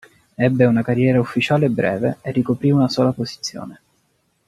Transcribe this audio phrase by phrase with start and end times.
[0.35, 3.81] Ebbe una carriera ufficiale breve, e ricoprì una sola posizione.